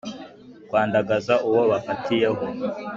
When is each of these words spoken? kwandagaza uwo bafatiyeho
kwandagaza 0.69 1.33
uwo 1.47 1.61
bafatiyeho 1.71 2.45